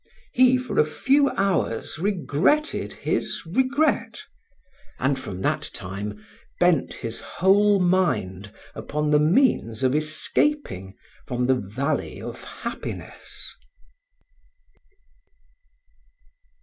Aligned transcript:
He 0.33 0.57
for 0.57 0.79
a 0.79 0.83
few 0.83 1.29
hours 1.37 1.99
regretted 1.99 2.91
his 2.91 3.45
regret, 3.45 4.23
and 4.97 5.19
from 5.19 5.41
that 5.43 5.69
time 5.75 6.25
bent 6.59 6.91
his 6.91 7.19
whole 7.19 7.79
mind 7.79 8.51
upon 8.73 9.11
the 9.11 9.19
means 9.19 9.83
of 9.83 9.93
escaping 9.93 10.95
from 11.27 11.45
the 11.45 11.53
Valley 11.53 12.19
of 12.19 12.43
Happiness. 12.43 13.55